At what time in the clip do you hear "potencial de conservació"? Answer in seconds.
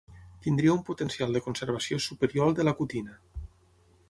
0.87-2.01